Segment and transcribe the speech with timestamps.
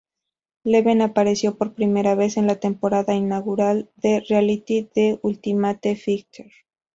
[0.63, 6.51] Leben apareció por primera vez en la temporada inaugural del reality The Ultimate Fighter.